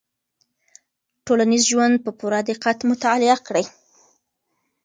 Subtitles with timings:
[1.25, 3.65] ټولنیز ژوند په پوره دقت مطالعه کړئ.